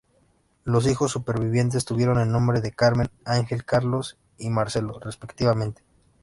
Los 0.63 0.87
hijos 0.87 1.11
supervivientes 1.11 1.85
tuvieron 1.85 2.17
el 2.19 2.31
nombre 2.31 2.59
de 2.59 2.71
Carmen, 2.71 3.11
Ángel, 3.23 3.63
Carlos 3.65 4.17
y 4.39 4.49
Marcelo, 4.49 4.99
respectivamente. 4.99 5.83